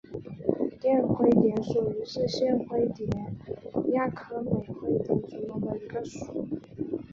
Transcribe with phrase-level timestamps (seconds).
[0.81, 3.07] 绽灰蝶属是线灰蝶
[3.93, 6.47] 亚科美灰蝶族中的一个属。